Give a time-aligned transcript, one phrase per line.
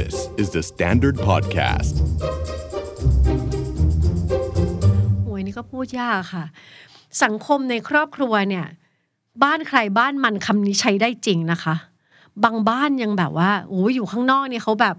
[0.00, 1.94] This is the Standard Podcast.
[5.24, 6.44] โอ้ยนี่ก็พูดยากค่ะ
[7.22, 8.66] สังคมในครอบครัวเนี่ย
[9.42, 11.74] บ้านใครบ้านมันคำนี้ใช้ได้จริงนะคะ
[12.44, 14.96] บางบ้านยังแบบว่าโอ้ยอยู่ข้างนอกเนี่ยเขาแบบ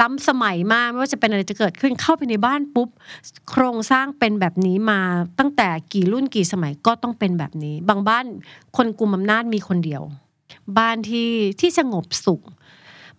[0.00, 2.88] ล้ำสมัยมากไม่ว่าจะเป็นอะไรจะเกิดขึ้นเข้าไปในบ้านปุ๊บ
[3.50, 5.00] โครงสร้างเป็นแบบนี้มา
[5.38, 8.24] ตั้งแต่กี่รุ่นกี่สมัยก็ต้องเป็นแบบนี้ บางบ้าน
[8.76, 10.02] คนกลุ่มอำนาจมีคนเดียว
[10.78, 11.30] บ้านที่
[11.60, 12.42] ที่สงบสุข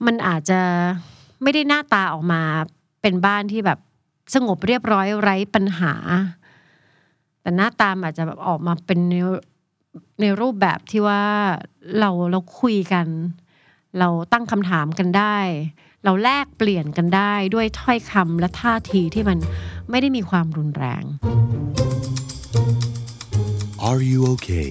[0.06, 0.62] มันอาจจะ
[1.44, 2.42] ไม่ได้หน้าตาออกมา
[3.02, 3.80] เป็นบ้านที่แบบ
[4.34, 5.94] สงบเรียบร้อยไร้ปัญหา
[7.42, 9.16] แต่หน้าตามอาจจะแบบออกมาเป็นใน
[10.22, 11.24] ในรูปแบบที่ว่า
[12.00, 13.08] เราเราคุยกัน
[14.00, 15.38] เราตั้งคำถามกันได้
[16.04, 19.38] เราแลกเปลี่ยนกันได้ด้วยถ้อยคำและท่าทีที่มัน
[19.90, 21.04] ไม่ได้มีความรุนแรง
[23.90, 24.70] Are you okay?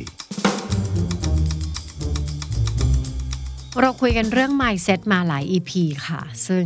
[3.83, 5.71] เราคุยกันเรื่อง mindset มาหลาย EP
[6.07, 6.65] ค่ะ ซึ่ง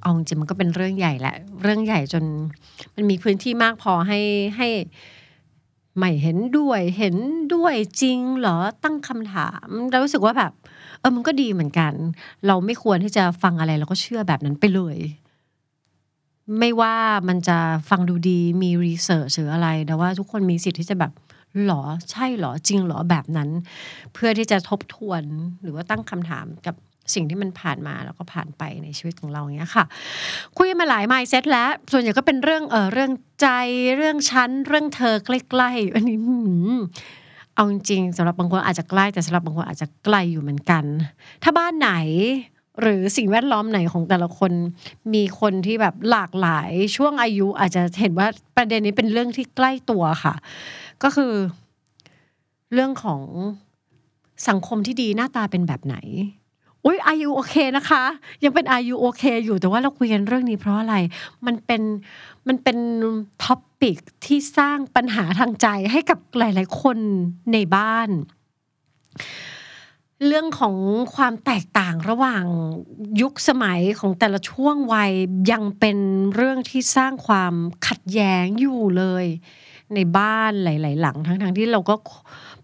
[0.00, 2.24] เอาจริงมันก็เป็นเรื่องใหญ่แหละ เรื่องใหญ่จน
[2.94, 4.20] มันมีพื้นที่มากพอให้
[4.56, 4.68] ให้
[5.96, 7.16] ไม่เห็นด้วยเห็น
[7.54, 10.52] ด้วยจริงเหรอตั้งคำถามเรารู้สึกว่าแบบ
[11.00, 11.92] เออมันก็ดีเหมือนกัน
[12.46, 14.96] เราไม่ควรที่จะฟังอะไรเราก็เชื่อแบบนั้นไปเลย
[16.58, 16.94] ไม่ว่า
[17.28, 17.58] มันจะ
[17.90, 21.12] ฟังดูดีมีรีเสิร์ชหรืออะไร แต่ว่าทุกคนมีสิทธิ์ที่จะแบบ
[21.66, 23.50] หรอใช่หรอจริงหรอแบบนั้น
[24.14, 25.22] เพื่อที่จะทบทวน
[25.62, 26.74] หรือว่าตั้งคำถามกับ
[27.14, 29.84] สิ่งที่มันผ่านมาแล้วก็ผ่านไปในชีวิตของเราอย่างเงี้ยค่ะ
[30.58, 33.10] คุยมาหลาย mindset แล้ว ส่วนใหญ่ก็เป็นเรื่องเออเรื่อง
[33.40, 33.48] ใจ
[33.96, 36.18] เรื่องชั้น เรื่องเธอใกล้ๆอันนี้
[37.54, 40.84] เอาจริงๆสำหรับบางคนอาจจะใกล้แต่สำหรับบางคนอาจจะไกลอยู่เหมือนกัน
[41.42, 41.90] ถ้าบ้านไหน
[42.80, 44.52] หรือสิ่งแวดล้อมไหนของแต่ละคน
[45.14, 50.34] มีคนที่แบบหลากหลายช่วงอายุ อาจจะเห็นว่าประเด็นนี้เป็นเรื่องที่ใกล้ตัวค่ะ
[51.02, 51.32] ก็คือ
[52.72, 53.22] เรื่องของ
[54.48, 55.96] สังคมที่ดีหน้าตาเป็นแบบไหน
[56.84, 58.02] อุ้ยอายุโอเคนะคะ
[58.44, 60.96] ยังเป็นอายุโอเคอยู่แต่ว่าเราคุยกันเรื่องนี้เพราะอะไร
[61.46, 61.82] มันเป็น
[62.48, 62.78] มันเป็น
[63.44, 66.98] topic ที่สร้างปัญหาทางใจให้กับหลาย ๆ คน
[67.52, 68.08] ในบ้าน
[70.26, 70.76] เรื่องของ
[71.14, 72.44] ความแตกต่างระหว่าง
[73.22, 75.12] ยุคสมัยของแต่ละช่วงวัย
[75.52, 75.98] ยังเป็น
[76.34, 77.54] เรื่องที่สร้างความ
[77.86, 79.26] ขัดแย้งอยู่เลย
[79.94, 81.94] ในบ้านหลาย ๆ หลังทั้ง ๆ ที่เราก็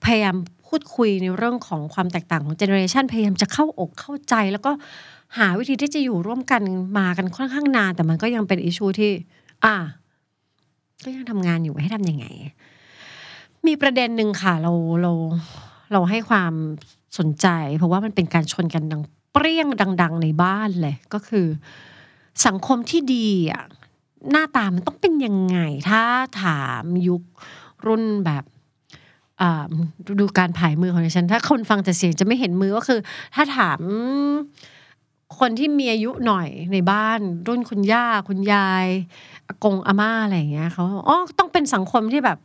[0.05, 4.73] พยายามพูดคุยในเรื่องของความแตกต่างของเจเนอเรชันพยายามจะเข้าอกเข้าใจ แล้วก็
[5.39, 6.63] หาวิธีที่จะอยู่ร่วมกัน
[6.99, 9.11] มากันค่อนข้างนาน แต่มันก็ยังเป็นอิชูที่
[9.65, 9.75] อ่า
[11.05, 12.27] ก็ยังทำงานอยู่ให้ทำยังไง
[13.67, 14.73] มีประเด็นหนึ่งค่ะ เรา
[15.03, 15.13] เรา
[15.93, 16.53] เราให้ความ
[17.19, 17.47] สนใจ
[17.77, 19.03] เพราะว่ามันเป็นการชนกันดัง
[19.33, 19.69] เปรี้ยง
[20.03, 21.47] ดัง ๆ ในบ้านเลย ก็คือ
[22.47, 23.65] สังคมที่ดีอะ
[24.31, 25.59] หน้าตามันต้องเป็นยังไง
[25.91, 26.03] ถ้า
[26.43, 27.23] ถามยุค
[27.87, 28.45] รุ่นแบบ
[30.21, 33.01] ดูการผายมือของดิฉัน ถ้าคนฟังแต่เสียงจะไม่เห็นมือก็คือ
[33.35, 33.81] ถ้าถาม
[35.39, 38.87] คนที่มีอายุหน่อยในบ้าน รุ่นคุณย่าคุณยาย
[39.47, 42.39] อากงอาม่าอะไรอย่างเงี้ยเขาอ๋อต้องเป็นสังคมที่แบบ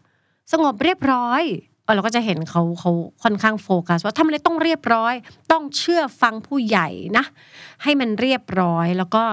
[0.51, 1.43] สงบเรียบร้อย
[1.85, 2.91] เออเราก็จะเห็นเขาเขา
[3.23, 5.13] ค่อนข้างโฟกัสว่าทำอะไรต้องเรียบร้อย
[5.51, 6.87] ต้องเชื่อฟังผู้ใหญ่
[7.17, 7.25] นะ
[7.83, 9.23] ให้มันเรียบร้อยแล้วก็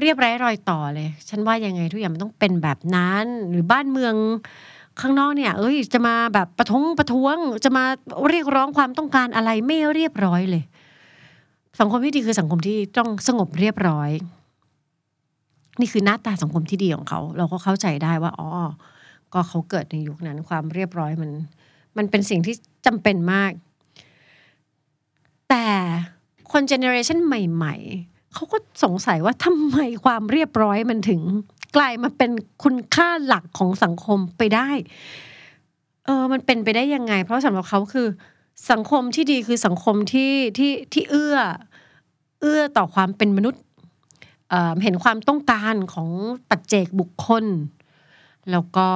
[0.00, 4.14] เรียบร้อยรอยต่อเลย ฉันว่ายังไงทุกอย่างมันต้องเป็นแบบนั้น หรือบ้านเมือง
[5.00, 7.84] ข้างนอกเนี่ย เอ้ย จะมาแบบประท้วงประท้วง จะมา
[8.28, 10.64] เรียกร้องความต้องการอะไรไม่เรียบร้อยเลย
[11.80, 14.10] สังคมที่ดีคือสังคมที่ต้องสงบเรียบร้อย
[15.80, 18.48] นี่คือหน้าตาสังคมที่ดีของเขา เราก็เข้าใจได้ว่าอ๋อ
[19.32, 21.30] ก็เขาเกิดในยุคนั้นความเรียบร้อยมัน
[21.96, 22.54] มันเป็นสิ่งที่
[22.86, 23.52] จำเป็นมาก
[25.50, 25.66] แต่
[26.52, 27.74] คน generation ใหม่
[28.04, 31.20] ๆ เขาก็สงสัยว่าทำไมความเรียบร้อยมันถึง
[31.76, 32.30] กลายมาเป็น
[32.62, 34.68] คุณค่าหลักของสังคมไปได้
[36.04, 38.06] เออ มันเป็นไปได้ยังไง เพราะสำหรับเขาคือ
[38.70, 41.36] สังคมที่ดีคือสังคมที่ที่ที่เอื้อ
[42.40, 43.62] เอื้อต่อความเป็นมนุษย์
[44.50, 46.08] เอ่อเห็นความต้องการของ
[46.48, 47.44] ปัจเจกบุคคล
[48.50, 48.88] แล้วก็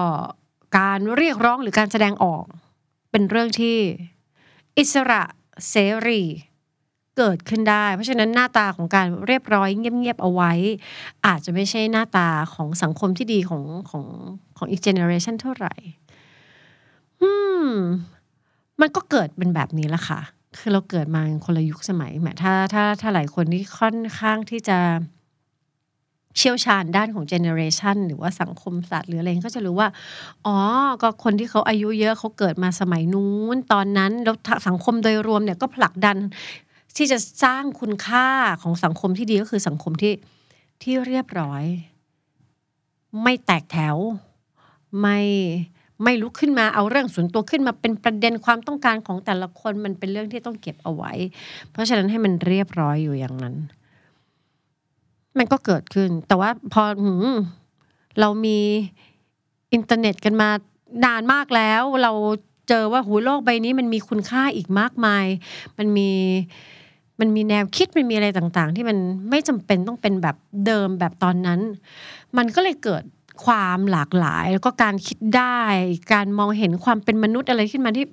[0.79, 2.45] การเรียกร้องหรือการแสดงออก
[3.17, 3.77] เป็นเรื่องที่
[4.79, 5.23] อิสระ
[5.71, 5.75] เส
[6.07, 6.23] รี
[7.17, 10.53] เกิดขึ้นได้ เพราะฉะนั้นหน้าตาของการเรียบร้อยเงียบๆเอาไว้
[11.27, 14.05] อาจจะไม่ใช่หน้าตาของสังคมที่ดีของของ
[14.57, 15.75] ของอีก generation เท่าไหร่
[17.23, 17.31] อื
[17.65, 17.69] ม
[18.81, 20.21] มันก็เกิดเป็นแบบนี้ละค่ะ
[20.59, 24.79] คือเราเกิดมาคนละยุคสมัยแหมถ้าถ้าถ้าหลายคนที่ค่อนข้างที่จะ
[26.37, 29.89] เชี่ยวชาญด้านของเจเนอเรชันหรือว่าสังคมศาสตร์หรืออะไรก็จะรู้ว่า
[30.47, 30.59] อ๋อ
[31.03, 34.37] ก็คนที่เขาอายุเยอะเขาเกิดมาสมัยนู้น ตอนนั้นแล้ว
[34.69, 36.17] สังคมโดยรวมเนี่ยก็ผลักดัน
[36.97, 38.27] ที่จะสร้างคุณค่า
[38.63, 40.13] ของสังคมที่ดีก็คือสังคมที่
[40.83, 41.65] ที่เรียบร้อย
[43.23, 43.97] ไม่แตกแถว
[45.01, 45.19] ไม่
[46.03, 51.13] ไม่ลุกขึ้นมาเอาเรื่องส่วนตัวขึ้นมาเป็นประเด็นความต้องการของแต่ละคนมันเป็นเรื่องที่ต้องเก็บเอาไว้
[51.71, 53.55] เพราะฉะนั้นให้มันเรียบร้อยอยู่อย่างนั้น
[55.39, 56.83] มันก็เกิดขึ้น แต่ว่าพอ
[58.21, 58.59] เรามี
[59.73, 60.49] อินเทอร์เน็ตกันมา
[61.05, 62.13] นานมากแล้ว เรา
[62.69, 65.27] เจอว่าหูโลกใบนี้มันมีคุณค่าอีกมากมาย
[65.79, 66.11] มันมี
[67.21, 68.99] มันมีแนวคิดมันมีอะไรต่างๆ ที่มัน
[69.31, 70.37] ไม่จำเป็นต้องเป็นแบบ
[70.67, 71.61] เดิมแบบตอนนั้น
[72.37, 73.03] มันก็เลยเกิด
[73.45, 75.61] ความหลากหลาย แล้วก็การคิดได้
[76.13, 78.07] การมองเห็นความเป็นมนุษย์อะไรขึ้นมาที่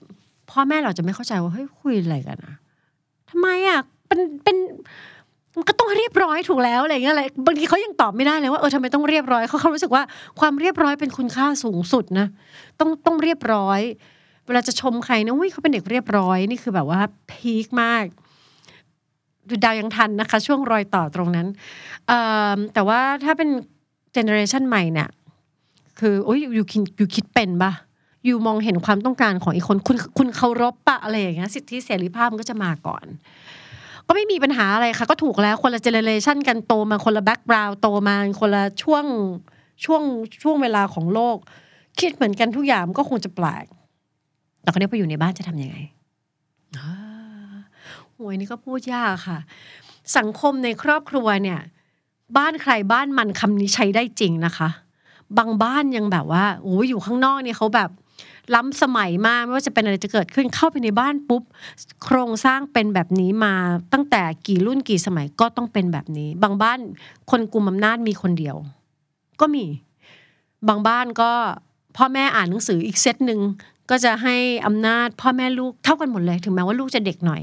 [0.49, 2.55] พ่อแม่เราจะไม่เข้าใจว่าเฮ้ยคุยอะไรกันอะ
[3.29, 4.57] ทำไมอะเป็นเป็น
[5.55, 10.03] มันก็ต้องเรียบร้อยถูกแล้วอะไรอย่างเงี้ยอะไรบางทีเขายังตอบไม่ได้เลยว่าเออทำไมต้องเรียบร้อยเขาเขารู้สึกว่า
[10.39, 12.27] ความเรียบร้อยเป็นคุณค่าสูงสุดนะ
[12.79, 13.79] ต้องต้องเรียบร้อย
[14.47, 17.01] เวลาจะชมใครนะอุ้ยเขาเป็นเด็กเรียบร้อยนี่คือแบบว่า
[17.31, 18.03] พีคมาก
[19.47, 21.47] ดูดาวยังทันนะคะ ช่วงรอยต่อตรงนั้น
[22.73, 23.49] แต่ว่าถ้าเป็น
[24.13, 25.09] generation ใหม่เนี่ย
[25.99, 27.71] คือโอ้ย you คิด you คิดเป็นปะ
[28.25, 33.05] you มองเห็นความต้องการของอีกคนคุณคุณเคารพปะอะไรอย่างเงี้ยสิทธิเสรีภาพมันก็จะมาก่อน
[34.11, 39.05] ก็ไม่มีปัญหาอะไรค่ะ ก็ถูกแล้วคนละ generation กันโตมาคนละ background โตมาคนละช่วง
[39.85, 40.03] ช่วง
[40.43, 41.37] ช่วงเวลาของโลก
[41.99, 43.65] คิดเหมือนกันทุกอย่างก็คงจะแปลก
[44.61, 45.75] แต่ก็เนี้ไปอยู่ในบ้านจะทำยังไง
[46.77, 46.91] อ่า
[48.11, 49.39] โหวยนี่ก็พูดยากค่ะ
[50.17, 51.59] สังคมในครอบครัวเนี่ย
[52.37, 54.69] บ้านใครบ้านมันคำนี้ใช้ได้จริงนะคะ
[55.37, 57.89] บางบ้านยังแบบว่าโอ้ยอยู่ข้างนอกเนี่ยเขาแบบ
[58.55, 61.43] ล้ำสมัยมากไม่ว่าจะเป็นอะไรจะเกิดขึ้นเข้าไปในบ้านปุ๊บ
[62.03, 63.53] โครงสร้างเป็นแบบนี้มา
[63.93, 66.79] ตั้งแต่กี่รุ่นกี่สมัยก็ต้องเป็นแบบนี้ บางบ้าน
[67.31, 68.55] คนกลุ่มอำนาจมีคนเดียว
[69.39, 69.65] ก็มี
[70.67, 71.31] บางบ้านก็
[71.97, 73.39] พ่อแม่อ่านหนังสืออีกเซตหนึ่ง
[73.89, 77.41] ก็จะให้อำนาจพ่อแม่ลูกเท่ากันหมดเลย ถึงแม้ว่าลูกจะเด็กหน่อย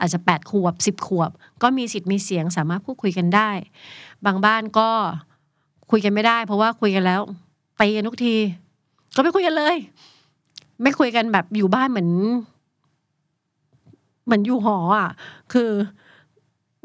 [0.00, 1.30] อาจจะแปดขวบสิบขวบ
[1.62, 3.50] ก็มีสิทธิ์มีเสียงสามารถพูดคุยกันได้
[4.26, 4.88] บางบ้านก็
[5.90, 7.20] คุยกันไม่ได้ เพราะว่าคุยกันแล้ว
[7.80, 8.36] ตีกันทุกที
[9.14, 9.76] ก็ไม่คุยกันเลย
[10.82, 12.10] ไม่คุยกันแบบอยู่บ้านเหมือน
[14.24, 15.10] เหมือนอยู่หออะ
[15.52, 15.70] คือ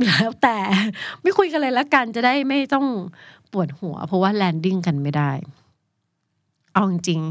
[0.05, 0.57] แล้วแต่
[1.21, 2.85] ไม่คุยกันเลยแล้วกันจะได้ไม่ต้อง
[3.51, 5.31] ปวดหัว เพราะว่า landing กันไม่ได้
[6.73, 7.21] เอาจริง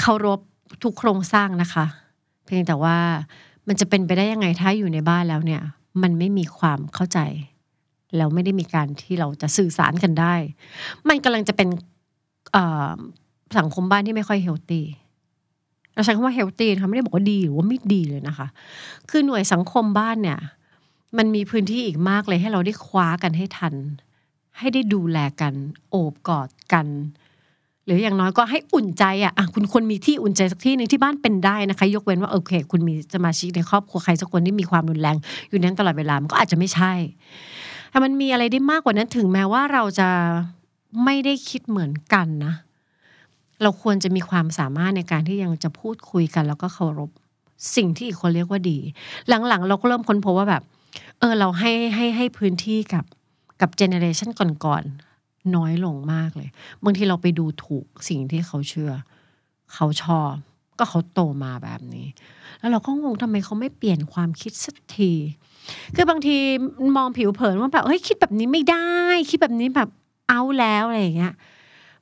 [0.00, 0.40] เคารพ
[0.82, 1.86] ทุกโครงสร้างนะคะ
[2.44, 2.96] เพียงแต่ว่า
[3.68, 5.62] มันจะเป็นไปได้ยังไงถ้าอยู่ในบ้านแล้วเนี่ย
[6.02, 7.18] มันไม่มีความเข้าใจ
[8.16, 10.34] แล้วไม่ได้มีการที่เราจะสื่อสารกันได้
[11.08, 11.68] มันกำลังจะเป็น
[13.58, 14.86] สังคมบ้านที่ไม่ค่อย healthy
[15.94, 18.46] เราใช้คำว่า healthy นะคะไม่ได้บอกว่าดีหรือว่าไม่ดีเลยนะคะ
[19.10, 20.38] คือหน่วยสังคมบ้านเนี่ย
[21.18, 23.74] มันมีพื้นที่อีกมากเลยให้เราได้คว้ากันให้ทัน
[24.58, 25.54] ให้ได้ดูแลกัน
[25.90, 26.86] โอบกอดกัน
[27.84, 35.16] หรืออย่างน้อยก็ให้อุ่นใจอะอะคุณควรมีที่อุ่นใจสักที่หนึ่งที่บ้านเป็นได้นะคะ ยกเว้นว่าโอเค คุณมีสมาชิกในครอบครัวใครสักคนที่มีความรุนแรง
[35.48, 36.92] อยู่นั้นตลอดเวลามันก็อาจจะไม่ใช่
[37.90, 40.08] แต่มันมีอะไรได้มากกว่านั้นถึงแม้ว่าเราจะ
[41.04, 42.54] ไม่ได้คิดเหมือนกันนะ
[43.62, 47.10] เราควรจะมีความสามารถในการที่ยังจะพูดคุยกัน แล้วก็เคารพ
[47.76, 48.78] สิ่งที่อีกคนเรียกว่าดี
[49.28, 50.62] หลังๆ เราก็เริ่มค้นพบว่าแบบ
[51.18, 53.04] เออ เราให้ให้ให้พื้นที่กับ
[53.60, 54.28] กับเจเนเรชัน
[54.64, 56.48] ก่อนๆน้อยลงมากเลย
[56.84, 58.92] บางทีเราไปดูถูกสิ่งที่เขาเชื่อ
[59.74, 60.32] เขาชอบ
[60.78, 62.06] ก็เขาโตมาแบบนี้
[62.58, 65.12] แล้วเราก็งงทำไมเขาไม่เปลี่ยนความคิดสักที
[65.94, 66.36] คือบางที
[66.96, 68.86] มองผิวเผินว่าแบบเฮ้ยคิดแบบนี้ไม่ได้
[69.30, 69.88] คิดแบบนี้แบบ
[70.28, 71.34] เอาแล้วอะไรอย่างเงี้ย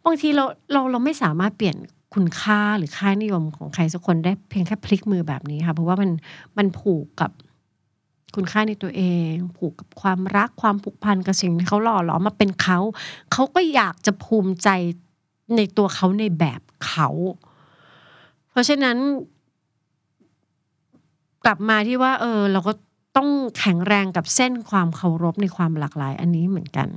[0.05, 1.77] บางทีเราเราเราไม่สามารถเปลี่ยน
[2.15, 6.11] คุณค่าหรือค่านิยมของใครสักคนได้เพียงแค่พลิกมือแบบนี้ค่ะ เพราะว่ามัน
[6.59, 7.31] มันผูกกับ
[8.35, 12.79] คุณค่าในตัวเอง ผูกกับความรักความผูกพันกับสิ่งที่เขาหล่อหลอมมาเป็นเขา
[13.33, 14.69] เขาก็อยากจะภูมิใจ
[15.57, 17.09] ในตัวเขาในแบบเขา
[18.51, 18.97] เพราะฉะนั้น
[21.45, 22.73] กลับมาที่ว่า เออ เราก็
[23.17, 26.89] ต้องแข็งแรงกับเส้นความเคารพในความหลากหลาย อันนี้เหมือนกัน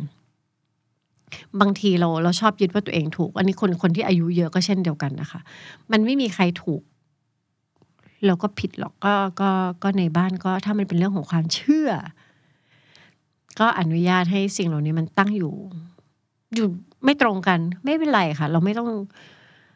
[1.61, 5.39] บางทีเราเราชอบยึดว่าตัวเองถูก อันนี้คนคนที่อายุเยอะก็เช่นเดียวกันนะคะ
[5.91, 6.81] มันไม่มีใครถูก
[8.25, 9.49] เราก็ผิดหรอกก็ก็
[9.83, 11.89] ก็ในบ้านก็ถ้ามันเป็นเรื่องของความเชื่อ
[13.59, 15.53] ก็อนุญาตให้สิ่งเหล่านี้มันตั้งอยู่
[16.55, 16.67] อยู่
[17.05, 18.89] ไม่ตรงกัน ไม่เป็นไรค่ะ เราไม่ต้อง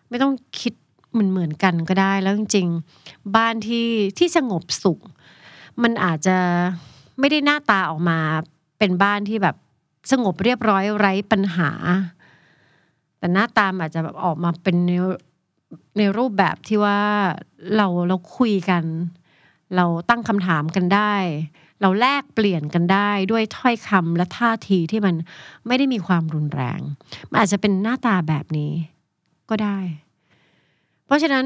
[0.09, 0.73] ไม่ต้องคิด
[1.11, 4.99] เหมือนเหมือนกันก็ได้ แล้วจริงๆ บ้านที่ที่สงบสุข
[5.83, 6.37] มันอาจจะ
[7.19, 8.17] ไม่ได้หน้าตาออกมา
[8.77, 9.55] เป็นบ้านที่แบบ
[10.11, 11.71] สงบเรียบร้อยไร้ปัญหา
[13.17, 14.91] แต่หน้าตามอาจจะแบบออกมาเป็นใน
[15.97, 16.99] ในรูปแบบที่ว่า
[17.75, 18.83] เราเราคุยกัน
[19.75, 21.13] เราตั้งคำถามกันได้
[21.81, 25.15] เราแลกเปลี่ยนกันได้ด้วยถ้อยคำและท่าทีที่มัน
[25.67, 26.79] ไม่ได้มีความรุนแรง
[27.29, 28.71] มันอาจจะเป็นหน้าตาแบบนี้
[29.49, 29.79] ก็ได้
[31.05, 31.45] เพราะฉะนั้น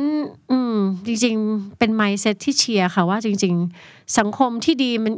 [0.52, 3.54] อืม จริง ๆ เป็นไมเซ็ตที่เชียร์ค่ะว่าจริง
[3.86, 5.14] ๆ สังคมที่ดีมัน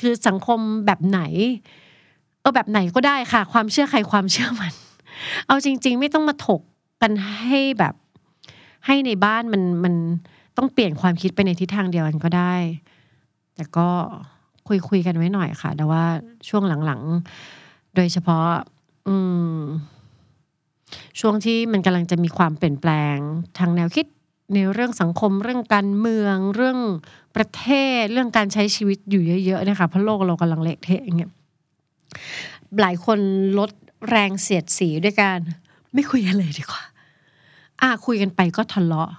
[0.00, 1.20] คือสังคมแบบไหน
[2.40, 4.72] เออแบบไหนก็ได้ค่ะ ความเชื่อใครความเชื่อมัน
[5.46, 6.60] เอาจริง ๆ ไม่ต้องมาถก
[7.02, 7.12] กัน
[7.44, 7.94] ให้แบบ
[8.86, 9.94] ให้ในบ้านมันมัน
[10.56, 12.54] ต้องเปลี่ยนความคิดไปในทิศทางเดียวกันก็ได้
[13.54, 13.88] แต่ก็
[14.68, 16.04] คุยคุยกันไว้หน่อยค่ะ แต่ว่า
[16.48, 18.46] ช่วงหลังๆ โดยเฉพาะ
[19.08, 19.14] อื
[19.58, 19.60] ม
[21.20, 23.16] ช่วงที่มันกำลังจะมีความเปลี่ยนแปลง
[23.58, 24.06] ทางแนวคิด
[24.54, 26.78] ในเรื่องสังคมเรื่องการเมือง เรื่อง
[27.36, 27.66] ประเท
[27.98, 31.30] ศ เรื่องการใช้ชีวิตอยู่เยอะ ๆ นะคะเพราะโลกเรากำลังเละเทะอย่างเงี้ย
[32.80, 33.18] หลายคน
[33.58, 33.70] ลด
[34.10, 35.38] แรงเสียดสีด้วยการ
[35.94, 36.82] ไม่คุยกันเลยดีกว่า
[37.80, 39.10] อะคุยกันไปก็ทะเลาะ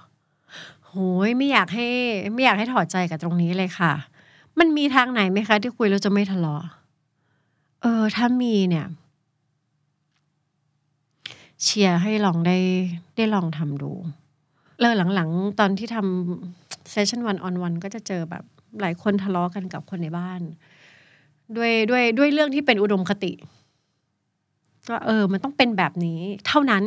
[0.86, 0.92] โห
[1.28, 1.88] ยไม่อยากให้
[2.32, 3.92] ไม่อยากให้ถอดใจกับตรงนี้เลยค่ะ
[4.58, 6.62] มันมีทางไหนไหมคะ ที่คุยแล้วจะไม่ทะเลาะ
[7.82, 8.86] เออ ถ้ามีเนี่ย
[11.62, 12.56] เชียร์ให้ลองได้
[13.16, 13.92] ได้ลองทำดู
[14.80, 18.44] เลยหลังๆ ตอนที่ทำเซสชั่นวันออนวันก็จะเจอแบบ
[18.80, 20.40] หลายคนทะเลาะกันกับคนในบ้าน
[21.56, 23.32] ด้วยด้วยด้วยเรื่องที่เป็นอุดมคติ
[24.88, 26.84] ก็เออ มันต้องเป็นแบบนี้ เท่านั้น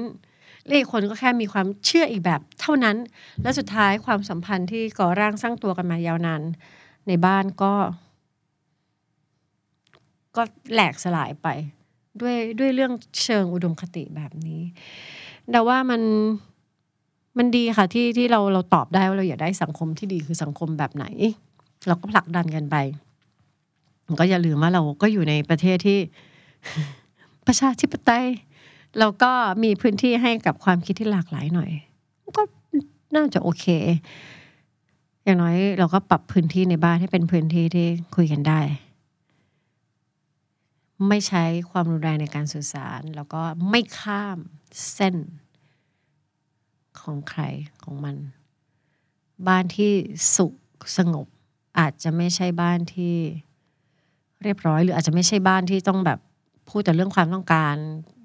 [0.65, 2.95] แลวอีกคนก็แค่มีความเชื่ออีกแบบ เท่านั้น
[3.43, 6.41] และสุดท้ายความสัมพันธ์ที่ก่อร่างสร้างตัวกันมายาวนาน
[7.07, 7.73] ในบ้านก็
[10.35, 10.41] ก็
[10.73, 11.47] แหลกสลายไป
[12.21, 12.91] ด้วยด้วยเรื่อง
[13.23, 14.61] เชิงอุดมคติแบบนี้
[15.51, 16.01] แต่ว่ามัน
[17.37, 21.05] มันดีค่ะที่ที่เราเราตอบได้ว่าเราอยากได้สังคมที่ดีคือสังคมแบบไหน
[21.87, 22.75] เราก็ผลักดันกันไป
[24.19, 25.99] ก็อย่าลืมว่าเราก็อยู่ในประเทศที่
[27.47, 28.25] ประชาธิปไตย
[28.99, 29.31] เราก็
[29.63, 31.71] มีพื้นที่ให้กับความคิดที่หลากหลายหน่อย
[32.37, 32.43] ก็
[33.15, 33.65] น่าจะโอเค
[35.23, 38.61] อย่างน้อยเราก็ปรับพื้นที่ในบ้านให้เป็นพื้นที่ที่คุยกันได้
[41.07, 44.37] ไม่ใช้ความรุนแรงในการสื่อสาร แล้วก็ไม่ข้าม
[44.93, 45.15] เส้น
[46.99, 47.41] ของใคร
[47.83, 48.15] ของมัน
[49.47, 49.91] บ้านที่
[50.35, 50.53] สุข
[50.97, 51.27] สงบ
[51.79, 53.15] อาจจะไม่ใช่บ้านที่
[54.43, 56.19] เรียบร้อย หรืออาจจะไม่ใช่บ้านที่ต้องแบบ
[56.69, 57.75] พูดแต่เรื่องความต้องการ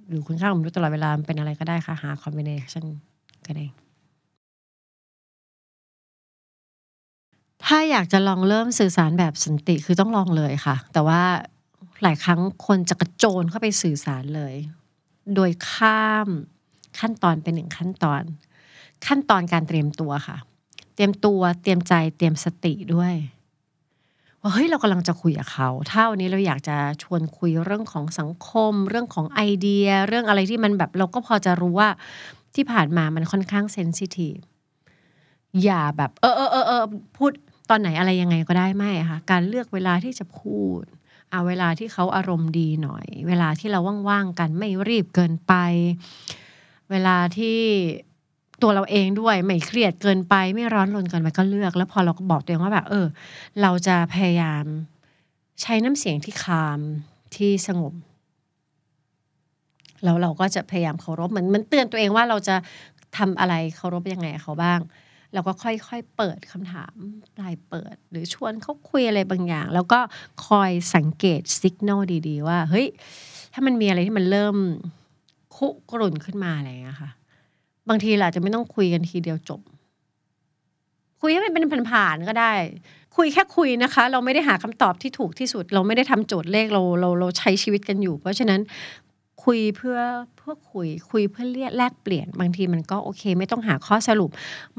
[0.09, 2.85] หรือคุณค่าของมนุษย์ตลอดเวลาเป็นอะไรก็ได้ค่ะ หาคอมบิเนชัน
[3.47, 3.73] กันเอง
[7.65, 11.23] ถ้าอยากจะลองเริ่มสื่อสารแบบสันติคือต้องลองเลยค่ะ แต่ว่า
[12.03, 14.55] หลายครั้งคนจะกระโจนเข้าไปสื่อสารเลย
[15.35, 16.29] โดยข้าม
[16.99, 18.23] ขั้นตอนเป็นหนึ่งขั้นตอน
[19.07, 20.37] ขั้นตอนการเตรียมตัวค่ะ
[20.95, 23.15] เตรียมตัวเตรียมใจเตรียมสติด้วย
[24.43, 31.89] ว่าเฮ้ยเรากำลังจะคุยกับเขาถ้าวันนี้เราอยากจะชวนคุยเรื่องของสังคม เรื่องของไอเดีย เรื่องอะไรที่มันแบบเราก็พอจะรู้ว่า
[32.55, 34.37] ที่ผ่านมามันค่อนข้างเซนซิทีฟ
[35.65, 36.85] อย่าแบบ เออเออเออเออ
[37.17, 37.31] พูด
[37.71, 40.83] ตอนไหนอะไรยังไงก็ได้ไม่ค่ะการเลือกเวลาที่จะพูด
[41.31, 45.53] เอาเวลาที่เขาอารมณ์ดีหน่อย เวลาที่เราว่างๆกันไม่รีบเกินไป
[46.91, 47.61] เวลาที่
[48.63, 53.07] ตัวเราเองด้วยไม่เครียดเกินไปไม่ร้อนรนเกินไปก็เลือก แล้วพอเราก็บอกตัวเองว่าแบบเออ
[53.63, 54.65] เราจะพยายาม
[55.61, 56.79] ใช้น้ำเสียงที่คาม
[57.37, 57.93] ที่สงบ
[60.05, 62.57] แล้วเราก็จะพยายามเคารพเหมือนมันเตือนตัวเองว่าเราจะ
[63.19, 64.81] ทำอะไรเคารพยังไงเขาบ้าง
[65.35, 66.95] เราก็ค่อยๆเปิดคำถาม
[67.37, 70.01] ปลายเปิด หรือชวนเขาคุยอะไรบางอย่าง แล้วก็
[70.47, 72.87] คอยสังเกตสัญญาณดีๆ ว่า เฮ้ย
[73.53, 74.57] ถ้ามันมีอะไรที่มันเริ่ม
[75.57, 77.11] คุกรุ่นขึ้นมาอะไรอย่างเงี้ยค่ะ
[77.91, 79.61] บางทีเราจะไม่ต้องคุยกันทีเดียวจบ
[81.21, 82.53] คุยให้มันเป็นผ่านๆก็ได้
[83.17, 88.61] คุยแค่คุยนะคะ เราไม่ได้หาคำตอบที่ถูกที่สุด เราไม่ได้ทำโจทย์เลขเราเราเราใช้ชีวิตกันอยู่ เพราะฉะนั้น
[89.45, 89.99] คุยเพื่อ
[90.37, 94.31] เพื่อคุย คุยเพื่อเรียกแลกเปลี่ยนบางทีมันก็โอเค ไม่ต้องหาข้อสรุป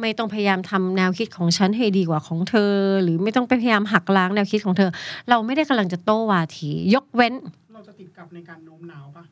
[0.02, 4.90] ไม่ต้องพยายามทำแนวคิดของฉันให้ดีกว่าของเธอ หรือไม่ต้องไปพยายามหักล้างแนวคิดของเธอ
[5.30, 7.34] เราไม่ได้กำลังจะโต้วาที ยกเว้น
[7.74, 9.24] เราจะติดกับในการโน้มน้าวปะ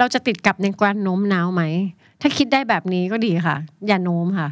[0.00, 1.62] เราจะติดกับในการโน้มน้าวไหม
[2.20, 4.48] ถ้าคิดได้แบบนี้ก็ดีค่ะ อย่าโน้มค่ะ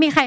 [0.00, 0.22] มีใคร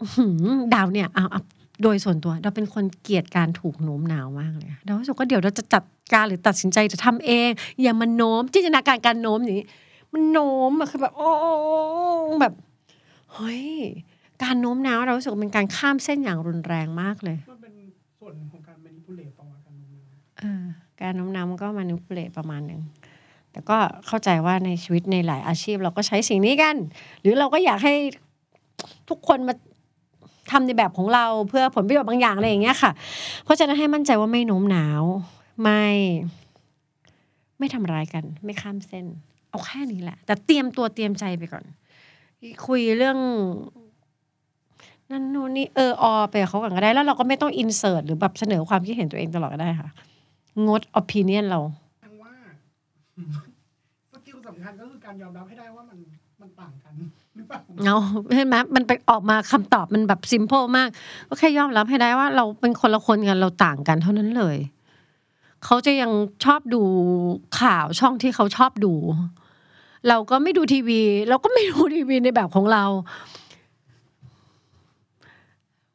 [0.00, 0.34] อื้อหือ
[0.74, 1.40] ดาวเนี่ยเอาเอา
[1.82, 5.82] โดยส่วนตัวเราเป็นคนเกลียดการถูกโน้มน้าวมากเลยเรารู้สึกว่าเดี๋ยวเราจะจัด
[6.12, 7.50] การหรือตัดสินใจจะทำเอง
[7.82, 9.66] อย่ามาโน้มจินตนาการการโน้มอย่างนี้
[10.12, 11.30] มันโน้มอะคือแบบ โอ้
[12.40, 12.54] แบบ
[13.34, 13.64] เฮ้ย
[14.42, 17.72] การโน้มน้าวเรารู้สึกว่าเป็นการข้ามเส้นอย่างรุนแรงมากเลยมันเป็น
[18.18, 20.64] ส่วนหนึ่งของการ manipulate ต่อการโน้มน้าวเออ
[21.00, 22.80] การโน้มน้าวมันก็มานิปเลตประมาณหนึ่ง
[23.56, 26.76] แต่ก็เข้าใจว่าในชีวิตในหลายอาชีพเราก็ใช้สิ่งนี้กัน
[27.20, 27.94] หรือเราก็อยากให้
[29.08, 29.54] ทุกคนมา
[30.50, 32.90] ทำในแบบของเราเพื่อผลประโยชน์บางอย่างอะไรอย่างเงี้ยค่ะ
[33.44, 35.02] เพราะฉะนั้นให้มั่นใจว่าไม่โน้มน้าว
[35.62, 35.84] ไม่
[37.58, 39.06] ไม่ทำร้ายกัน ไม่ข้ามเส้น
[39.50, 41.64] เอาแค่นี้แหละ แต่เตรียมตัวเตรียมใจไปก่อน
[42.66, 43.18] คุยเรื่อง
[45.10, 49.88] นั่นนู่นนี่เอออไปเขาก่อนก็ได้แล้วเราก็ไม่ต้องอินเสิร์ตหรือแบบเสนอความคิดเห็นตัวเองตลอดก็ได้ค่ะ
[50.66, 51.60] งด opinion เรา
[54.12, 55.98] สกิลสำคัญก็คือการยอมรับให้ได้ว่ามัน
[56.40, 56.92] มันต่างกัน
[57.36, 57.96] หรือเปล่าเอา
[58.34, 60.88] เห็นไหมมันไปออกมาคำตอบมันแบบซิม p พมาก
[61.28, 64.56] ก็แค่ยอมรับให้ได้ว่า เราเป็นคนละคนกันเราต่างกันเท่านั้นเลย
[65.64, 66.10] เขาจะยัง
[66.44, 66.82] ชอบดู
[67.60, 68.92] ข่าวช่องที่เขาชอบดู
[70.08, 72.84] เราก็ไม่ดูทีวี เราก็ไม่ดูทีวีในแบบของเรา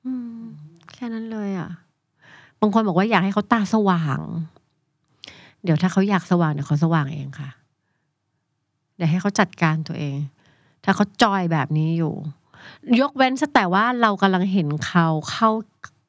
[0.06, 0.40] อืม
[0.94, 1.70] แค่นั้นเลย อะ
[2.60, 4.20] บางคนบอกว่าอยากให้เขาตาสว่าง
[5.64, 7.50] เดี๋ยวถ้าเขาอยากสว่างเดี๋ยวเขาสว่างเองค่ะ
[8.96, 10.18] เดี๋ยวให้เขาจัดการตัวเอง
[10.84, 12.14] ถ้าเขา joy แบบนี้อยู่
[13.02, 15.50] ยกเว้นแต่ว่าเรากำลังเห็นเขาเข้า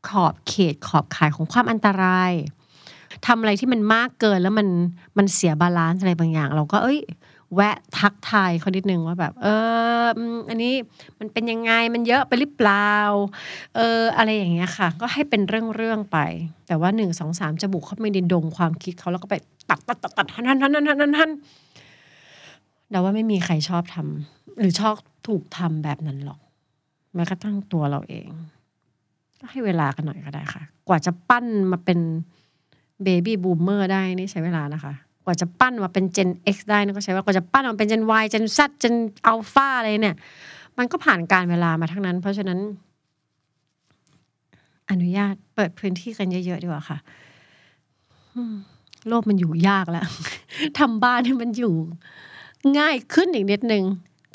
[0.09, 2.33] ขอบเขตขอบข่ายของความอันตราย
[3.27, 4.69] ทำอะไรที่มันมากเกินแล้วมัน
[5.19, 7.01] มันเสีย balance อะไรบางอย่าง เราก็เอ้ย
[7.55, 9.47] แวะทักทายเขานิดนึงว่าแบบ เอ
[10.03, 10.05] อ
[10.49, 10.75] อันนี้
[11.19, 12.93] มันเป็นยังไงมันเยอะไปหรือเปล่า
[13.77, 16.19] เออ อะไรอย่างเงี้ยค่ะ ก็ให้เป็นเรื่องๆไป
[16.67, 19.37] แต่ว่าหนึ่งสองสามจะบุกเข้าไปในดงความคิดเขาแล้วก็ไป
[19.71, 21.31] ตัดตัดตัดตัดหันหันหันหันหันหันหัน
[22.91, 24.95] แต่ว่าไม่มีใครชอบทำหรือชอบ
[25.27, 26.41] ถูกทำแบบนั้นหรอก
[27.15, 28.29] แม้กระทั่งตัวเราเอง
[29.41, 31.99] ก็ให้เวลากันหน่อยก็ได้ค่ะ กว่าจะปั้นมาเป็น
[33.03, 34.95] เบบี้บูมเมอร์ได้นี่ใช้เวลานะคะ
[35.25, 38.95] กว่าจะปั้นมาเป็น Gen X ได้นี่ก็ใช้วลากว่าจะปั้นมาเป็น Gen Y Gen Z Gen
[39.31, 40.17] Alpha อะไรเนี่ย
[40.79, 42.59] มันก็ผ่านการเวลามาทั้งนั้น เพราะฉะนั้น
[44.91, 46.99] อนุญาตเปิดพื้นที่กันเยอะๆดีกว่าค่ะ
[49.09, 50.07] โลกมันอยู่ยากแล้ว
[50.79, 51.75] ทำบ้านให้มันอยู่
[52.79, 53.85] ง่ายขึ้นอีกนิดนึง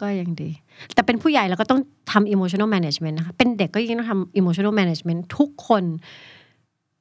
[0.02, 0.50] ก็ยังดี
[0.94, 1.80] แต่เป็นผู้ใหญ่เราก็ต้อง
[2.12, 5.84] ทำ emotional management นะคะ เป็นเด็กก็ยิ่งต้องทำ emotional management ทุกคน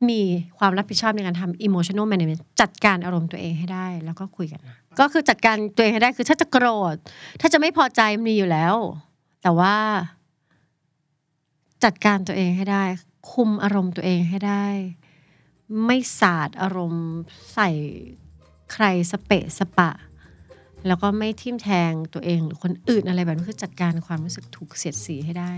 [0.09, 0.21] มี
[0.59, 6.97] ความรับผิดชอบในการทำ emotional management จัดการอารมณ์ตัวเองให้ได้ แล้วก็คุยกันนะก็คือจัดการตัวเองให้ได้คือถ้าจะโกรธ
[7.41, 8.75] ถ้าจะไม่พอใจมันมีอยู่แล้ว
[9.43, 9.77] แต่ว่า
[11.85, 12.85] จัดการตัวเองให้ได้
[13.33, 14.67] คุมอารมณ์ตัวเองให้ได้
[15.87, 17.07] ไม่สาดอารมณ์
[17.55, 17.71] ใส่
[18.73, 19.91] ใครสเปะสปะ
[20.87, 25.53] แล้วก็ไม่ทิ่มแทงตัวเองหรือคนอื่นอะไรแบบนี้คือจัดการความรู้สึกถูกเสียดสีให้ได้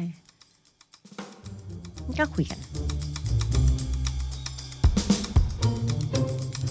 [2.18, 2.58] ก็คุยกัน